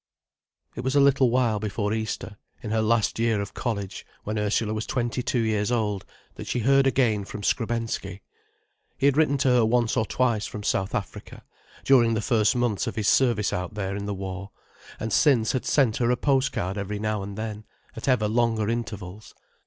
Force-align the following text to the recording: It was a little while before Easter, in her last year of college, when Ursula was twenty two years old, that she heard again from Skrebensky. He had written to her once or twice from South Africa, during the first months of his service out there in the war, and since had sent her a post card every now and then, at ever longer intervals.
It 0.75 0.81
was 0.81 0.95
a 0.95 0.99
little 0.99 1.29
while 1.29 1.59
before 1.59 1.93
Easter, 1.93 2.37
in 2.63 2.71
her 2.71 2.81
last 2.81 3.19
year 3.19 3.39
of 3.39 3.53
college, 3.53 4.03
when 4.23 4.39
Ursula 4.39 4.73
was 4.73 4.87
twenty 4.87 5.21
two 5.21 5.41
years 5.41 5.71
old, 5.71 6.05
that 6.37 6.47
she 6.47 6.61
heard 6.61 6.87
again 6.87 7.23
from 7.23 7.43
Skrebensky. 7.43 8.23
He 8.97 9.05
had 9.05 9.15
written 9.15 9.37
to 9.37 9.49
her 9.49 9.63
once 9.63 9.95
or 9.95 10.07
twice 10.07 10.47
from 10.47 10.63
South 10.63 10.95
Africa, 10.95 11.43
during 11.85 12.15
the 12.15 12.19
first 12.19 12.55
months 12.55 12.87
of 12.87 12.95
his 12.95 13.07
service 13.07 13.53
out 13.53 13.75
there 13.75 13.95
in 13.95 14.07
the 14.07 14.15
war, 14.15 14.49
and 14.99 15.13
since 15.13 15.51
had 15.51 15.65
sent 15.65 15.97
her 15.97 16.09
a 16.09 16.17
post 16.17 16.51
card 16.51 16.79
every 16.79 16.97
now 16.97 17.21
and 17.21 17.37
then, 17.37 17.63
at 17.95 18.07
ever 18.07 18.27
longer 18.27 18.69
intervals. 18.69 19.35